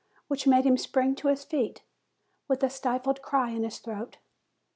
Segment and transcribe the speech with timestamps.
[0.27, 1.83] which made him spring to his feet,
[2.47, 4.17] with a stifled cry in his throat.